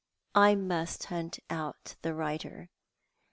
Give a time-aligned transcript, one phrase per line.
[0.33, 2.71] I must hunt out the writer.